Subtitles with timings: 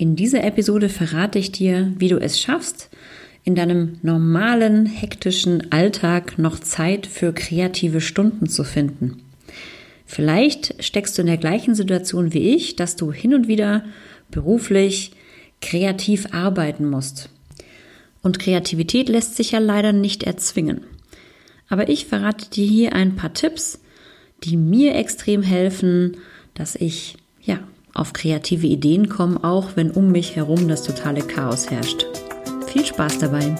[0.00, 2.88] In dieser Episode verrate ich dir, wie du es schaffst,
[3.44, 9.20] in deinem normalen, hektischen Alltag noch Zeit für kreative Stunden zu finden.
[10.06, 13.84] Vielleicht steckst du in der gleichen Situation wie ich, dass du hin und wieder
[14.30, 15.12] beruflich
[15.60, 17.28] kreativ arbeiten musst.
[18.22, 20.80] Und Kreativität lässt sich ja leider nicht erzwingen.
[21.68, 23.78] Aber ich verrate dir hier ein paar Tipps,
[24.44, 26.16] die mir extrem helfen,
[26.54, 27.60] dass ich ja
[27.94, 32.06] auf kreative Ideen kommen, auch wenn um mich herum das totale Chaos herrscht.
[32.66, 33.54] Viel Spaß dabei!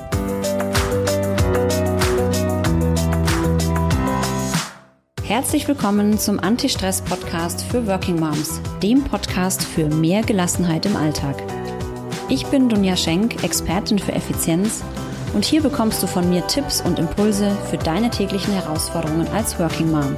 [5.30, 11.40] Herzlich willkommen zum Anti-Stress-Podcast für Working Moms, dem Podcast für mehr Gelassenheit im Alltag.
[12.28, 14.82] Ich bin Dunja Schenk, Expertin für Effizienz
[15.32, 19.90] und hier bekommst du von mir Tipps und Impulse für deine täglichen Herausforderungen als Working
[19.92, 20.16] Mom.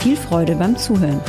[0.00, 1.20] Viel Freude beim Zuhören!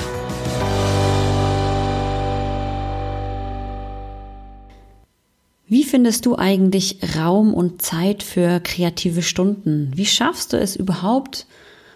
[5.95, 9.93] Findest du eigentlich Raum und Zeit für kreative Stunden?
[9.95, 11.45] Wie schaffst du es überhaupt,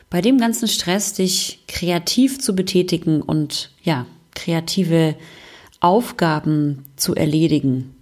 [0.10, 5.16] bei dem ganzen Stress dich kreativ zu betätigen und ja, kreative
[5.82, 7.94] Aufgaben zu erledigen?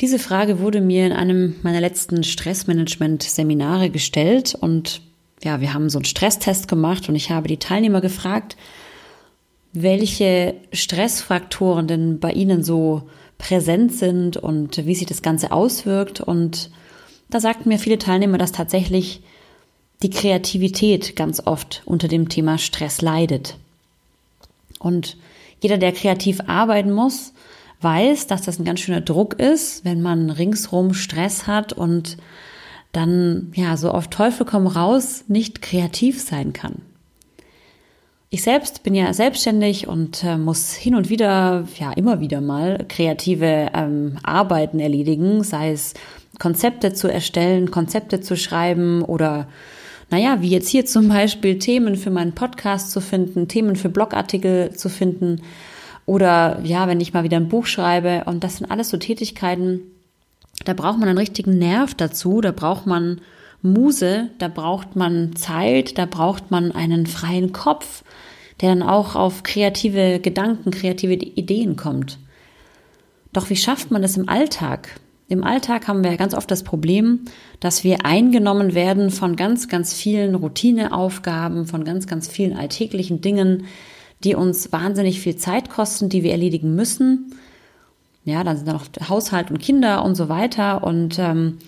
[0.00, 5.02] Diese Frage wurde mir in einem meiner letzten Stressmanagement-Seminare gestellt und
[5.44, 8.56] ja, wir haben so einen Stresstest gemacht und ich habe die Teilnehmer gefragt,
[9.72, 13.08] welche Stressfaktoren denn bei ihnen so
[13.40, 16.20] präsent sind und wie sich das Ganze auswirkt.
[16.20, 16.70] Und
[17.30, 19.22] da sagten mir viele Teilnehmer, dass tatsächlich
[20.02, 23.56] die Kreativität ganz oft unter dem Thema Stress leidet.
[24.78, 25.16] Und
[25.60, 27.32] jeder, der kreativ arbeiten muss,
[27.82, 32.16] weiß, dass das ein ganz schöner Druck ist, wenn man ringsrum Stress hat und
[32.92, 36.82] dann ja so auf Teufel komm raus nicht kreativ sein kann.
[38.32, 42.84] Ich selbst bin ja selbstständig und äh, muss hin und wieder, ja immer wieder mal
[42.88, 45.94] kreative ähm, Arbeiten erledigen, sei es
[46.38, 49.48] Konzepte zu erstellen, Konzepte zu schreiben oder
[50.10, 54.76] naja, wie jetzt hier zum Beispiel Themen für meinen Podcast zu finden, Themen für Blogartikel
[54.76, 55.42] zu finden
[56.06, 58.22] oder ja, wenn ich mal wieder ein Buch schreibe.
[58.26, 59.80] Und das sind alles so Tätigkeiten,
[60.64, 63.22] da braucht man einen richtigen Nerv dazu, da braucht man
[63.62, 68.04] Muse, da braucht man Zeit, da braucht man einen freien Kopf,
[68.60, 72.18] der dann auch auf kreative Gedanken, kreative Ideen kommt.
[73.32, 75.00] Doch wie schafft man das im Alltag?
[75.28, 77.20] Im Alltag haben wir ganz oft das Problem,
[77.60, 83.66] dass wir eingenommen werden von ganz, ganz vielen Routineaufgaben, von ganz, ganz vielen alltäglichen Dingen,
[84.24, 87.36] die uns wahnsinnig viel Zeit kosten, die wir erledigen müssen.
[88.24, 90.82] Ja, dann sind da noch Haushalt und Kinder und so weiter.
[90.82, 91.58] Und ähm,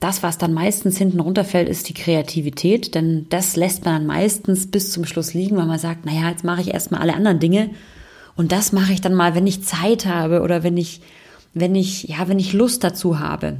[0.00, 4.70] das, was dann meistens hinten runterfällt, ist die Kreativität, denn das lässt man dann meistens
[4.70, 7.70] bis zum Schluss liegen, weil man sagt, naja, jetzt mache ich erstmal alle anderen Dinge
[8.34, 11.00] und das mache ich dann mal, wenn ich Zeit habe oder wenn ich,
[11.54, 13.58] wenn ich, ja, wenn ich Lust dazu habe.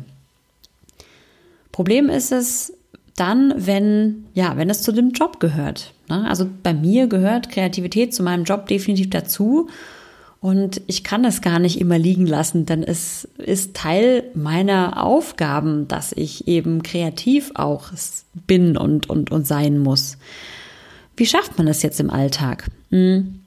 [1.71, 2.72] Problem ist es
[3.16, 5.93] dann, wenn, ja, wenn es zu dem Job gehört.
[6.09, 6.27] Ne?
[6.28, 9.69] Also bei mir gehört Kreativität zu meinem Job definitiv dazu.
[10.42, 15.86] Und ich kann es gar nicht immer liegen lassen, denn es ist Teil meiner Aufgaben,
[15.86, 17.91] dass ich eben kreativ auch
[18.48, 20.19] bin und, und, und sein muss.
[21.16, 22.66] Wie schafft man das jetzt im Alltag?
[22.91, 23.38] Hm.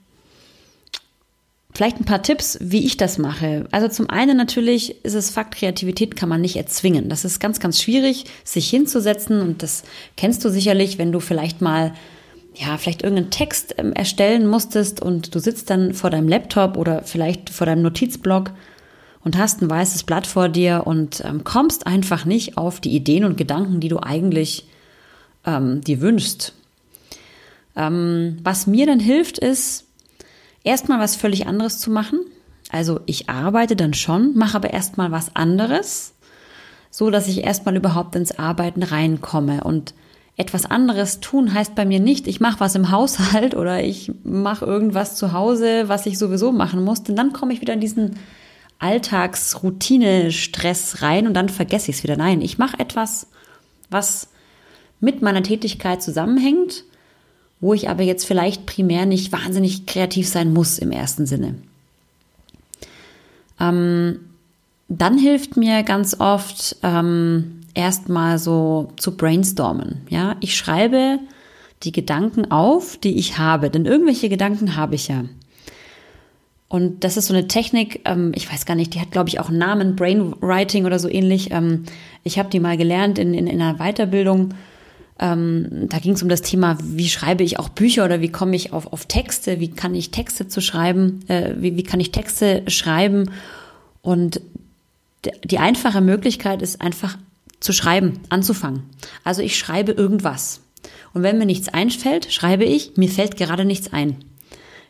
[1.74, 3.66] Vielleicht ein paar Tipps, wie ich das mache.
[3.72, 7.10] Also zum einen natürlich ist es Fakt, Kreativität kann man nicht erzwingen.
[7.10, 9.84] Das ist ganz, ganz schwierig, sich hinzusetzen und das
[10.16, 11.92] kennst du sicherlich, wenn du vielleicht mal
[12.58, 17.02] ja, vielleicht irgendeinen Text ähm, erstellen musstest und du sitzt dann vor deinem Laptop oder
[17.02, 18.52] vielleicht vor deinem Notizblock
[19.22, 23.24] und hast ein weißes Blatt vor dir und ähm, kommst einfach nicht auf die Ideen
[23.24, 24.68] und Gedanken, die du eigentlich
[25.44, 26.54] ähm, dir wünschst.
[27.76, 29.84] Ähm, was mir dann hilft, ist,
[30.64, 32.20] erstmal was völlig anderes zu machen.
[32.70, 36.14] Also ich arbeite dann schon, mache aber erstmal was anderes,
[36.90, 39.92] so dass ich erstmal überhaupt ins Arbeiten reinkomme und
[40.36, 44.66] etwas anderes tun heißt bei mir nicht, ich mache was im Haushalt oder ich mache
[44.66, 48.18] irgendwas zu Hause, was ich sowieso machen muss, denn dann komme ich wieder in diesen
[48.78, 52.18] Alltagsroutine-Stress rein und dann vergesse ich es wieder.
[52.18, 53.28] Nein, ich mache etwas,
[53.88, 54.28] was
[55.00, 56.84] mit meiner Tätigkeit zusammenhängt,
[57.60, 61.54] wo ich aber jetzt vielleicht primär nicht wahnsinnig kreativ sein muss im ersten Sinne.
[63.58, 64.20] Ähm,
[64.88, 70.02] dann hilft mir ganz oft ähm, erstmal so zu brainstormen.
[70.08, 71.18] Ja, ich schreibe
[71.82, 75.24] die Gedanken auf, die ich habe, denn irgendwelche Gedanken habe ich ja.
[76.68, 79.38] Und das ist so eine Technik, ähm, ich weiß gar nicht, die hat, glaube ich,
[79.38, 81.52] auch einen Namen, Brainwriting oder so ähnlich.
[81.52, 81.84] Ähm,
[82.24, 84.54] ich habe die mal gelernt in, in, in einer Weiterbildung.
[85.20, 88.56] Ähm, da ging es um das Thema, wie schreibe ich auch Bücher oder wie komme
[88.56, 92.10] ich auf, auf Texte, wie kann ich Texte zu schreiben, äh, wie, wie kann ich
[92.10, 93.30] Texte schreiben.
[94.02, 94.40] Und
[95.44, 97.16] die einfache Möglichkeit ist einfach
[97.66, 98.84] zu schreiben, anzufangen.
[99.24, 100.60] Also ich schreibe irgendwas.
[101.12, 104.16] Und wenn mir nichts einfällt, schreibe ich, mir fällt gerade nichts ein.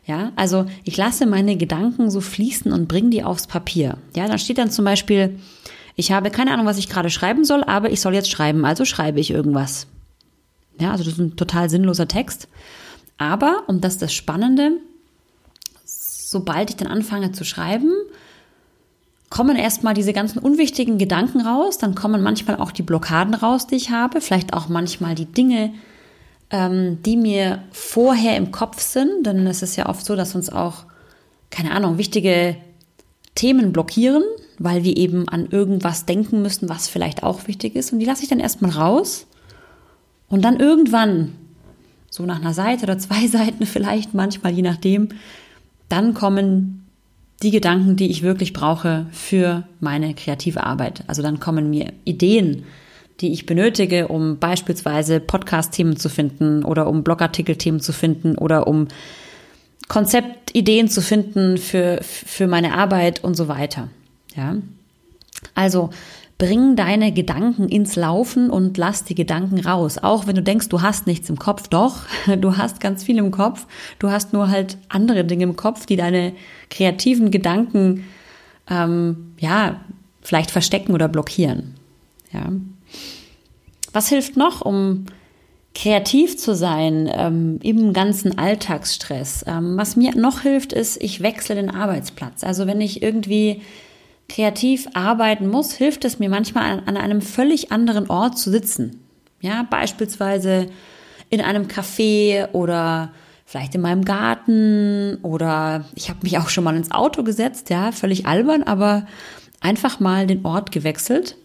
[0.05, 3.97] Ja, also ich lasse meine Gedanken so fließen und bringe die aufs Papier.
[4.15, 5.39] Ja, da steht dann zum Beispiel,
[5.95, 8.85] ich habe keine Ahnung, was ich gerade schreiben soll, aber ich soll jetzt schreiben, also
[8.85, 9.87] schreibe ich irgendwas.
[10.79, 12.47] Ja, also das ist ein total sinnloser Text.
[13.17, 14.73] Aber, und das ist das Spannende,
[15.83, 17.91] sobald ich dann anfange zu schreiben,
[19.29, 23.75] kommen erstmal diese ganzen unwichtigen Gedanken raus, dann kommen manchmal auch die Blockaden raus, die
[23.75, 25.73] ich habe, vielleicht auch manchmal die Dinge,
[26.49, 30.49] ähm, die mir vorher im Kopf sind, denn es ist ja oft so, dass uns
[30.49, 30.85] auch,
[31.49, 32.55] keine Ahnung, wichtige
[33.35, 34.23] Themen blockieren,
[34.59, 37.93] weil wir eben an irgendwas denken müssen, was vielleicht auch wichtig ist.
[37.93, 39.27] Und die lasse ich dann erstmal raus.
[40.29, 41.33] Und dann irgendwann,
[42.09, 45.09] so nach einer Seite oder zwei Seiten vielleicht, manchmal je nachdem,
[45.89, 46.76] dann kommen
[47.43, 51.03] die Gedanken, die ich wirklich brauche für meine kreative Arbeit.
[51.07, 52.63] Also dann kommen mir Ideen,
[53.21, 58.87] die ich benötige, um beispielsweise Podcast-Themen zu finden oder um Blogartikel-Themen zu finden oder um
[59.87, 63.89] Konzeptideen zu finden für, für meine Arbeit und so weiter.
[64.35, 64.55] Ja.
[65.55, 65.91] Also
[66.37, 69.97] bring deine Gedanken ins Laufen und lass die Gedanken raus.
[69.97, 72.01] Auch wenn du denkst, du hast nichts im Kopf, doch,
[72.39, 73.65] du hast ganz viel im Kopf.
[73.99, 76.33] Du hast nur halt andere Dinge im Kopf, die deine
[76.69, 78.03] kreativen Gedanken,
[78.69, 79.81] ähm, ja,
[80.21, 81.75] vielleicht verstecken oder blockieren.
[82.31, 82.51] Ja.
[83.93, 85.05] Was hilft noch, um
[85.73, 89.45] kreativ zu sein ähm, im ganzen Alltagsstress?
[89.47, 92.43] Ähm, was mir noch hilft, ist, ich wechsle den Arbeitsplatz.
[92.43, 93.61] Also wenn ich irgendwie
[94.29, 99.01] kreativ arbeiten muss, hilft es mir manchmal an, an einem völlig anderen Ort zu sitzen.
[99.39, 100.67] Ja, beispielsweise
[101.29, 103.11] in einem Café oder
[103.45, 107.91] vielleicht in meinem Garten oder ich habe mich auch schon mal ins Auto gesetzt, ja,
[107.91, 109.07] völlig albern, aber
[109.61, 111.37] einfach mal den Ort gewechselt.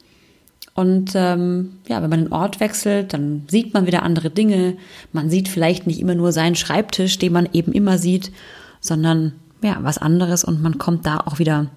[0.74, 4.78] Und ähm, ja, wenn man den Ort wechselt, dann sieht man wieder andere Dinge.
[5.12, 8.32] Man sieht vielleicht nicht immer nur seinen Schreibtisch, den man eben immer sieht,
[8.80, 11.70] sondern ja, was anderes und man kommt da auch wieder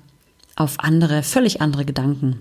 [0.55, 2.39] auf andere, völlig andere Gedanken.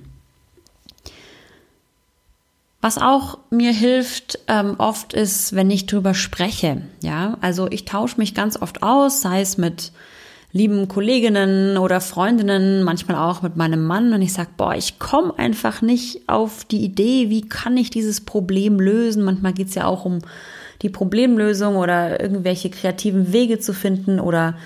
[2.81, 6.83] Was auch mir hilft ähm, oft ist, wenn ich drüber spreche.
[7.03, 9.91] Ja, also ich tausche mich ganz oft aus, sei es mit
[10.53, 15.37] lieben Kolleginnen oder Freundinnen, manchmal auch mit meinem Mann und ich sage, boah, ich komme
[15.39, 19.25] einfach nicht auf die Idee, wie kann ich dieses Problem lösen.
[19.25, 20.21] Manchmal geht es ja auch um
[20.83, 24.57] die Problemlösung oder irgendwelche kreativen Wege zu finden oder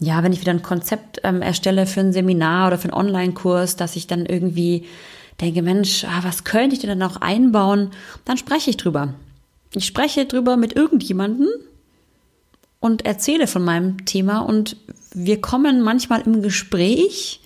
[0.00, 3.76] ja, wenn ich wieder ein Konzept ähm, erstelle für ein Seminar oder für einen Online-Kurs,
[3.76, 4.86] dass ich dann irgendwie
[5.40, 7.90] denke, Mensch, ah, was könnte ich denn dann auch einbauen?
[8.24, 9.14] Dann spreche ich drüber.
[9.74, 11.48] Ich spreche drüber mit irgendjemanden
[12.80, 14.76] und erzähle von meinem Thema und
[15.12, 17.40] wir kommen manchmal im Gespräch,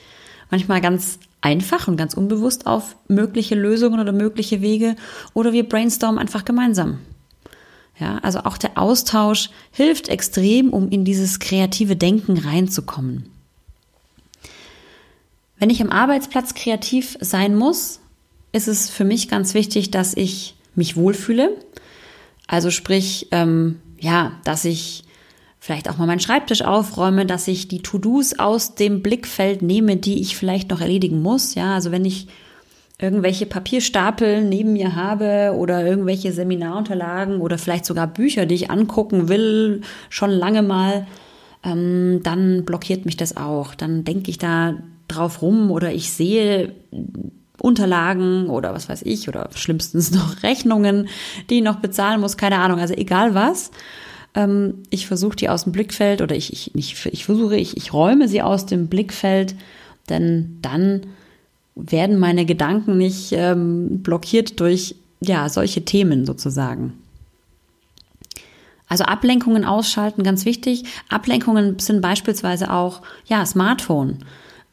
[0.51, 4.95] manchmal ganz einfach und ganz unbewusst auf mögliche Lösungen oder mögliche Wege
[5.35, 6.99] oder wir brainstormen einfach gemeinsam.
[7.99, 13.29] Ja, also auch der Austausch hilft extrem, um in dieses kreative Denken reinzukommen.
[15.59, 18.01] Wenn ich am Arbeitsplatz kreativ sein muss,
[18.53, 21.57] ist es für mich ganz wichtig, dass ich mich wohlfühle.
[22.49, 25.05] Also sprich, ähm, ja, dass ich
[25.61, 30.21] vielleicht auch mal meinen Schreibtisch aufräume, dass ich die To-Dos aus dem Blickfeld nehme, die
[30.21, 31.55] ich vielleicht noch erledigen muss.
[31.55, 32.27] Ja, also wenn ich
[33.03, 39.29] irgendwelche Papierstapel neben mir habe oder irgendwelche Seminarunterlagen oder vielleicht sogar Bücher, die ich angucken
[39.29, 41.07] will, schon lange mal,
[41.65, 43.75] ähm, dann blockiert mich das auch.
[43.75, 44.75] Dann denke ich da
[45.09, 46.75] drauf rum oder ich sehe
[47.61, 51.09] Unterlagen oder was weiß ich oder schlimmstens noch Rechnungen,
[51.51, 53.71] die ich noch bezahlen muss, keine Ahnung, also egal was.
[54.35, 57.93] Ähm, ich versuche die aus dem Blickfeld oder ich, ich, ich, ich versuche, ich, ich
[57.93, 59.55] räume sie aus dem Blickfeld,
[60.09, 61.03] denn dann
[61.75, 66.95] werden meine Gedanken nicht ähm, blockiert durch ja solche Themen sozusagen.
[68.89, 70.85] Also Ablenkungen ausschalten, ganz wichtig.
[71.09, 74.19] Ablenkungen sind beispielsweise auch ja Smartphone.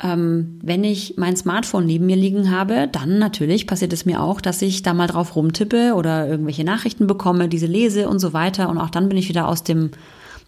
[0.02, 4.42] Ähm, wenn ich mein Smartphone neben mir liegen habe, dann natürlich passiert es mir auch,
[4.42, 8.70] dass ich da mal drauf rumtippe oder irgendwelche Nachrichten bekomme, diese lese und so weiter.
[8.70, 9.92] Und auch dann bin ich wieder aus dem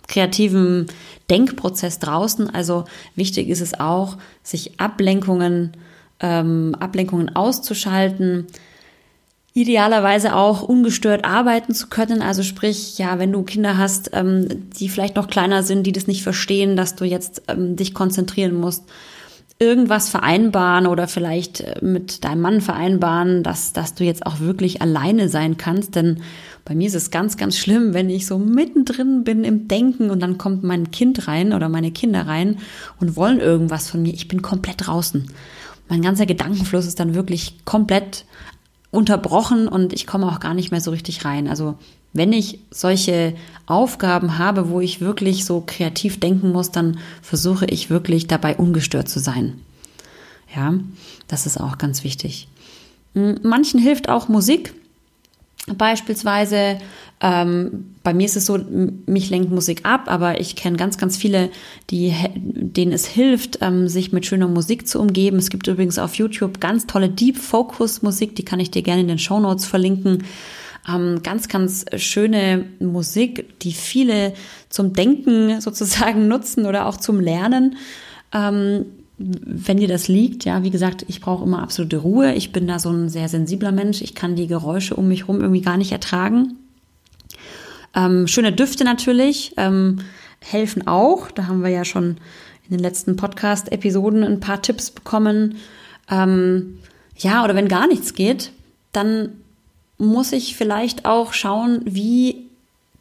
[0.07, 0.87] kreativen
[1.29, 2.49] Denkprozess draußen.
[2.49, 5.71] Also wichtig ist es auch, sich Ablenkungen
[6.21, 8.47] ähm, Ablenkungen auszuschalten,
[9.53, 12.21] idealerweise auch ungestört arbeiten zu können.
[12.21, 16.07] Also sprich, ja, wenn du Kinder hast, ähm, die vielleicht noch kleiner sind, die das
[16.07, 18.85] nicht verstehen, dass du jetzt ähm, dich konzentrieren musst,
[19.59, 24.81] irgendwas vereinbaren oder vielleicht äh, mit deinem Mann vereinbaren, dass, dass du jetzt auch wirklich
[24.81, 25.95] alleine sein kannst.
[25.95, 26.21] Denn
[26.65, 30.21] bei mir ist es ganz, ganz schlimm, wenn ich so mittendrin bin im Denken und
[30.21, 32.57] dann kommt mein Kind rein oder meine Kinder rein
[32.99, 34.13] und wollen irgendwas von mir.
[34.13, 35.27] Ich bin komplett draußen.
[35.91, 38.23] Mein ganzer Gedankenfluss ist dann wirklich komplett
[38.91, 41.49] unterbrochen und ich komme auch gar nicht mehr so richtig rein.
[41.49, 41.77] Also
[42.13, 47.89] wenn ich solche Aufgaben habe, wo ich wirklich so kreativ denken muss, dann versuche ich
[47.89, 49.59] wirklich dabei ungestört zu sein.
[50.55, 50.75] Ja,
[51.27, 52.47] das ist auch ganz wichtig.
[53.13, 54.73] Hm, manchen hilft auch Musik.
[55.77, 56.79] Beispielsweise,
[57.21, 58.57] ähm, bei mir ist es so,
[59.05, 61.49] mich lenkt Musik ab, aber ich kenne ganz, ganz viele,
[61.91, 65.37] die, denen es hilft, ähm, sich mit schöner Musik zu umgeben.
[65.37, 69.01] Es gibt übrigens auf YouTube ganz tolle Deep Focus Musik, die kann ich dir gerne
[69.01, 70.23] in den Show Notes verlinken.
[70.89, 74.33] Ähm, ganz, ganz schöne Musik, die viele
[74.69, 77.75] zum Denken sozusagen nutzen oder auch zum Lernen.
[78.33, 78.85] Ähm,
[79.23, 82.33] wenn dir das liegt, ja, wie gesagt, ich brauche immer absolute Ruhe.
[82.33, 84.01] Ich bin da so ein sehr sensibler Mensch.
[84.01, 86.57] Ich kann die Geräusche um mich herum irgendwie gar nicht ertragen.
[87.93, 89.99] Ähm, schöne Düfte natürlich ähm,
[90.39, 91.29] helfen auch.
[91.31, 92.17] Da haben wir ja schon
[92.69, 95.57] in den letzten Podcast-Episoden ein paar Tipps bekommen.
[96.09, 96.79] Ähm,
[97.17, 98.51] ja, oder wenn gar nichts geht,
[98.91, 99.29] dann
[99.97, 102.47] muss ich vielleicht auch schauen, wie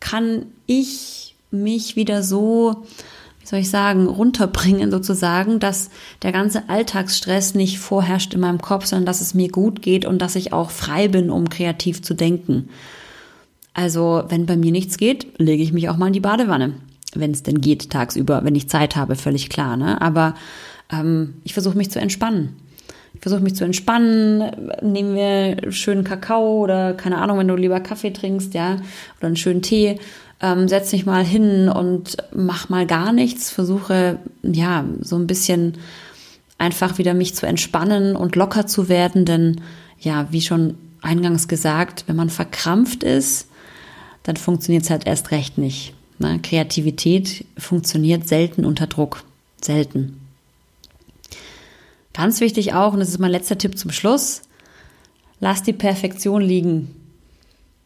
[0.01, 2.85] kann ich mich wieder so,
[3.51, 5.91] soll ich sagen, runterbringen sozusagen, dass
[6.23, 10.23] der ganze Alltagsstress nicht vorherrscht in meinem Kopf, sondern dass es mir gut geht und
[10.23, 12.69] dass ich auch frei bin, um kreativ zu denken.
[13.75, 16.75] Also, wenn bei mir nichts geht, lege ich mich auch mal in die Badewanne.
[17.13, 19.77] Wenn es denn geht, tagsüber, wenn ich Zeit habe, völlig klar.
[19.77, 20.01] Ne?
[20.01, 20.37] Aber
[20.93, 22.55] ähm, ich versuche mich zu entspannen.
[23.15, 24.45] Ich versuche mich zu entspannen,
[24.81, 28.77] nehmen wir schönen Kakao oder keine Ahnung, wenn du lieber Kaffee trinkst, ja,
[29.19, 29.99] oder einen schönen Tee,
[30.41, 35.75] ähm, setz dich mal hin und mach mal gar nichts, versuche ja so ein bisschen
[36.59, 39.61] einfach wieder mich zu entspannen und locker zu werden, denn
[39.99, 43.49] ja, wie schon eingangs gesagt, wenn man verkrampft ist,
[44.23, 45.95] dann funktioniert es halt erst recht nicht.
[46.19, 46.39] Ne?
[46.43, 49.25] Kreativität funktioniert selten unter Druck,
[49.61, 50.21] selten.
[52.13, 54.43] Ganz wichtig auch, und das ist mein letzter Tipp zum Schluss,
[55.39, 56.95] lass die Perfektion liegen.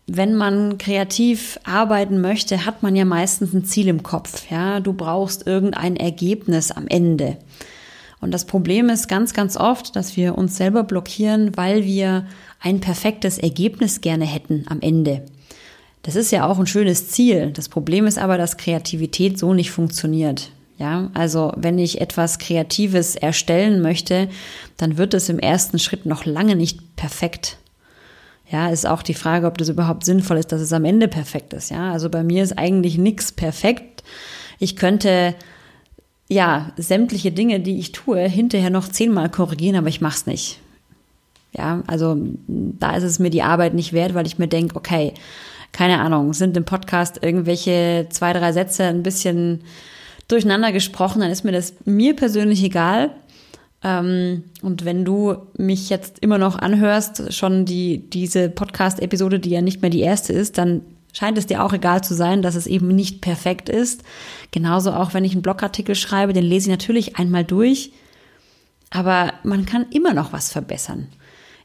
[0.07, 4.51] Wenn man kreativ arbeiten möchte, hat man ja meistens ein Ziel im Kopf.
[4.51, 7.39] Ja, du brauchst irgendein Ergebnis am Ende.
[8.21, 12.27] Und das Problem ist ganz, ganz oft, dass wir uns selber blockieren, weil wir
[12.61, 15.23] ein perfektes Ergebnis gerne hätten am Ende.
[16.03, 17.51] Das ist ja auch ein schönes Ziel.
[17.53, 20.51] Das Problem ist aber, dass Kreativität so nicht funktioniert.
[20.79, 24.29] Ja, also wenn ich etwas Kreatives erstellen möchte,
[24.77, 27.59] dann wird es im ersten Schritt noch lange nicht perfekt.
[28.51, 31.53] Ja, ist auch die Frage, ob das überhaupt sinnvoll ist, dass es am Ende perfekt
[31.55, 31.71] ist.
[31.71, 34.05] Ja, also bei mir ist eigentlich nichts perfekt.
[34.59, 35.35] Ich könnte
[36.29, 40.61] ja sämtliche Dinge, die ich tue, hinterher noch zehnmal korrigieren, aber ich mach's nicht.
[41.57, 45.15] Ja, also da ist es mir die Arbeit nicht wert, weil ich mir denke, okay,
[45.73, 49.63] keine Ahnung, sind im Podcast irgendwelche zwei, drei Sätze ein bisschen
[50.29, 53.11] durcheinander gesprochen, dann ist mir das mir persönlich egal.
[53.85, 59.61] Ähm, und wenn du mich jetzt immer noch anhörst, schon die, diese Podcast-Episode, die ja
[59.61, 60.81] nicht mehr die erste ist, dann
[61.13, 64.03] scheint es dir auch egal zu sein, dass es eben nicht perfekt ist.
[64.51, 67.93] Genauso auch, wenn ich einen Blogartikel schreibe, den lese ich natürlich einmal durch.
[68.91, 71.09] Aber man kann immer noch was verbessern.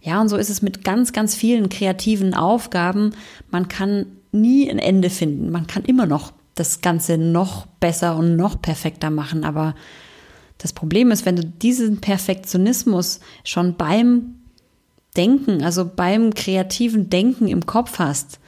[0.02, 3.12] Ja, und so ist es mit ganz, ganz vielen kreativen Aufgaben.
[3.50, 5.52] Man kann nie ein Ende finden.
[5.52, 9.46] Man kann immer noch das Ganze noch besser und noch perfekter machen.
[9.46, 9.76] Aber
[10.60, 14.36] das Problem ist, wenn du diesen Perfektionismus schon beim
[15.18, 18.40] Denken, also beim kreativen Denken im Kopf hast,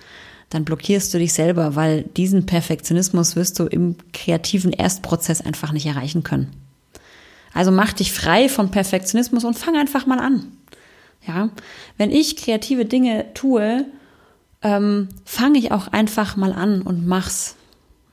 [0.50, 5.86] dann blockierst du dich selber, weil diesen Perfektionismus wirst du im kreativen Erstprozess einfach nicht
[5.86, 6.52] erreichen können.
[7.54, 10.52] Also mach dich frei von Perfektionismus und fang einfach mal an.
[11.26, 11.50] Ja,
[11.98, 13.86] wenn ich kreative Dinge tue,
[14.62, 17.56] ähm, fange ich auch einfach mal an und mach's.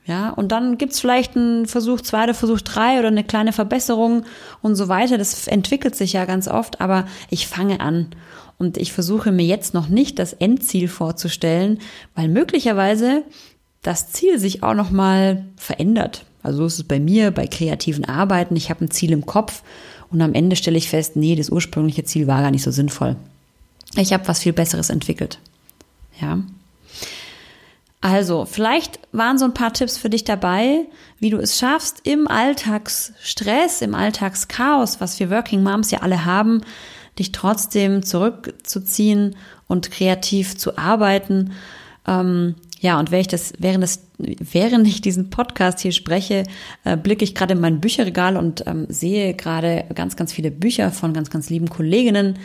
[0.09, 4.23] Ja, und dann gibt's vielleicht einen Versuch zwei oder Versuch drei oder eine kleine Verbesserung
[4.63, 5.19] und so weiter.
[5.19, 8.07] Das entwickelt sich ja ganz oft, aber ich fange an.
[8.57, 11.77] Und ich versuche mir jetzt noch nicht das Endziel vorzustellen,
[12.15, 13.23] weil möglicherweise
[13.83, 16.25] das Ziel sich auch noch mal verändert.
[16.41, 18.55] Also so ist es bei mir, bei kreativen Arbeiten.
[18.55, 19.61] Ich habe ein Ziel im Kopf
[20.09, 23.15] und am Ende stelle ich fest, nee, das ursprüngliche Ziel war gar nicht so sinnvoll.
[23.95, 25.37] Ich habe was viel Besseres entwickelt.
[26.19, 26.39] Ja.
[28.01, 30.87] Also, vielleicht waren so ein paar Tipps für dich dabei,
[31.19, 36.61] wie du es schaffst, im Alltagsstress, im Alltagschaos, was wir Working Moms ja alle haben,
[37.17, 39.35] dich trotzdem zurückzuziehen
[39.67, 41.51] und kreativ zu arbeiten.
[42.07, 46.45] Ähm, ja, und während ich, das, während, das, während ich diesen Podcast hier spreche,
[46.85, 50.91] äh, blicke ich gerade in mein Bücherregal und ähm, sehe gerade ganz, ganz viele Bücher
[50.91, 52.39] von ganz, ganz lieben Kolleginnen,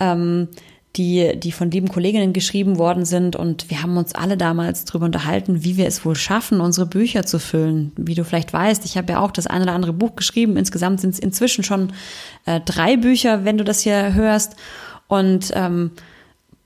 [0.00, 0.48] ähm,
[0.96, 3.36] die, die von lieben Kolleginnen geschrieben worden sind.
[3.36, 7.24] Und wir haben uns alle damals darüber unterhalten, wie wir es wohl schaffen, unsere Bücher
[7.26, 7.92] zu füllen.
[7.96, 10.56] Wie du vielleicht weißt, ich habe ja auch das ein oder andere Buch geschrieben.
[10.56, 11.92] Insgesamt sind es inzwischen schon
[12.46, 14.56] äh, drei Bücher, wenn du das hier hörst.
[15.08, 15.92] Und ähm,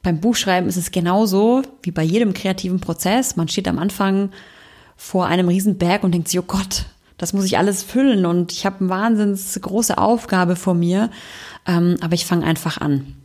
[0.02, 3.36] beim Buchschreiben ist es genauso wie bei jedem kreativen Prozess.
[3.36, 4.30] Man steht am Anfang
[4.96, 6.86] vor einem Riesenberg und denkt sich, oh Gott,
[7.18, 11.10] das muss ich alles füllen und ich habe eine wahnsinns große Aufgabe vor mir,
[11.66, 13.19] ähm, aber ich fange einfach an.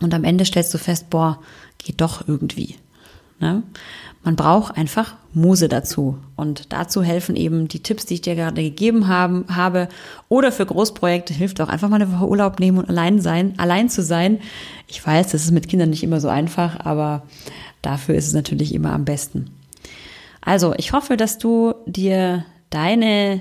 [0.00, 1.40] Und am Ende stellst du fest, boah,
[1.78, 2.76] geht doch irgendwie.
[3.40, 3.62] Ne?
[4.22, 6.18] Man braucht einfach Muse dazu.
[6.36, 9.88] Und dazu helfen eben die Tipps, die ich dir gerade gegeben haben, habe.
[10.28, 13.88] Oder für Großprojekte hilft auch einfach mal eine Woche Urlaub nehmen und allein sein, allein
[13.88, 14.40] zu sein.
[14.88, 17.22] Ich weiß, das ist mit Kindern nicht immer so einfach, aber
[17.80, 19.50] dafür ist es natürlich immer am besten.
[20.42, 23.40] Also, ich hoffe, dass du dir deine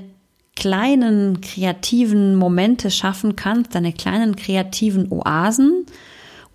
[0.55, 5.85] kleinen kreativen Momente schaffen kannst, deine kleinen kreativen Oasen,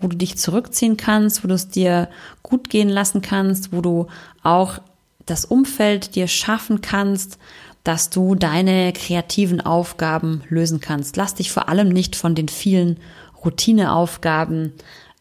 [0.00, 2.08] wo du dich zurückziehen kannst, wo du es dir
[2.42, 4.06] gut gehen lassen kannst, wo du
[4.42, 4.78] auch
[5.26, 7.38] das Umfeld dir schaffen kannst,
[7.84, 11.16] dass du deine kreativen Aufgaben lösen kannst.
[11.16, 12.98] Lass dich vor allem nicht von den vielen
[13.44, 14.72] Routineaufgaben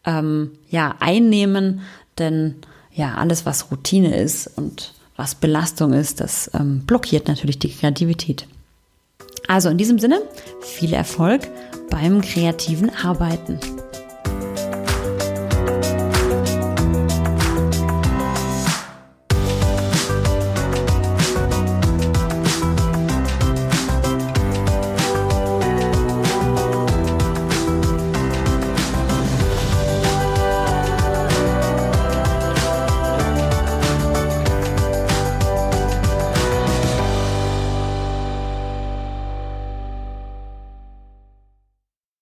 [0.04, 1.80] ähm, ja einnehmen,
[2.18, 2.56] denn
[2.92, 8.46] ja alles was Routine ist und was Belastung ist, das ähm, blockiert natürlich die Kreativität.
[9.46, 10.22] Also in diesem Sinne
[10.60, 11.48] viel Erfolg
[11.90, 13.58] beim kreativen Arbeiten.